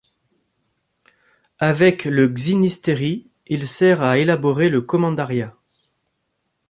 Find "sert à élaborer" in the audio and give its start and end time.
3.67-4.67